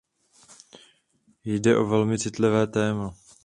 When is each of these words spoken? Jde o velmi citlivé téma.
Jde 1.45 1.77
o 1.77 1.85
velmi 1.85 2.19
citlivé 2.19 2.67
téma. 2.67 3.13